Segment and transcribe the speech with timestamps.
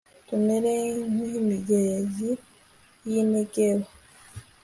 [0.27, 0.73] tumere
[1.11, 2.31] nk imigezi
[3.11, 3.89] y i negebu